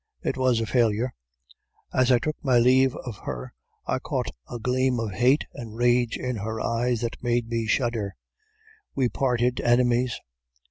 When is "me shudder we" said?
7.47-9.09